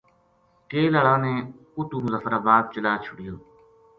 [0.69, 1.33] کیل ہالاں نے
[1.75, 3.35] اُتو مظفرآباد چلا چھُڑیو